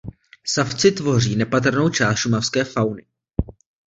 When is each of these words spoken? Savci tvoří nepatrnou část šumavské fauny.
Savci 0.47 0.91
tvoří 0.91 1.35
nepatrnou 1.35 1.89
část 1.89 2.17
šumavské 2.17 2.63
fauny. 2.63 3.05